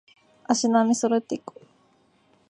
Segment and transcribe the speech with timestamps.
[0.47, 1.63] 足並み揃えていこう